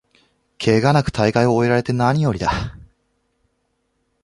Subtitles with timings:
[0.57, 2.75] ケガなく大会を終えられてなによりだ